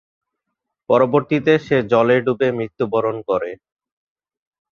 [0.89, 3.51] পরবর্তীতে সে জলে ডুবে মৃত্যুবরণ করে।